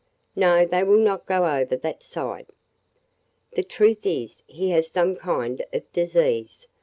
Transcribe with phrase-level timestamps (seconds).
[0.35, 2.47] "No, they will not go over that side.
[3.51, 6.65] The truth is he has some kind of disease.